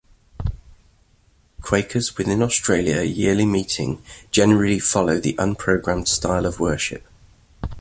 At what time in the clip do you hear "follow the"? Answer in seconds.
4.79-5.35